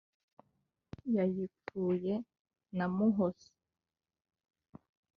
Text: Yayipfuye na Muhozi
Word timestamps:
Yayipfuye 1.15 2.13
na 2.77 2.85
Muhozi 2.95 3.51